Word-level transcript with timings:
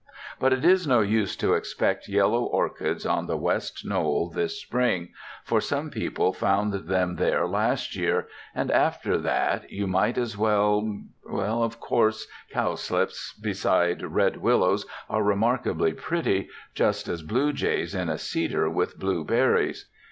But 0.39 0.51
it 0.51 0.65
is 0.65 0.87
no 0.87 1.01
use 1.01 1.35
to 1.35 1.53
expect 1.53 2.07
yellow 2.09 2.41
orchids 2.45 3.05
on 3.05 3.27
the 3.27 3.37
west 3.37 3.85
knoll 3.85 4.31
this 4.31 4.59
spring, 4.59 5.09
for 5.43 5.61
some 5.61 5.91
people 5.91 6.33
found 6.33 6.73
them 6.73 7.17
there 7.17 7.45
last 7.45 7.95
year, 7.95 8.27
and 8.55 8.71
after 8.71 9.19
that 9.19 9.71
you 9.71 9.85
might 9.85 10.17
as 10.17 10.35
well.... 10.35 11.03
Of 11.29 11.79
course 11.79 12.25
cowslips 12.51 13.33
beside 13.39 14.01
red 14.01 14.37
willows 14.37 14.87
are 15.07 15.21
remarkably 15.21 15.93
pretty, 15.93 16.49
just 16.73 17.07
as 17.07 17.21
blue 17.21 17.53
jays 17.53 17.93
in 17.93 18.09
a 18.09 18.17
cedar 18.17 18.71
with 18.71 18.97
blue 18.99 19.23
berries.... 19.23 19.87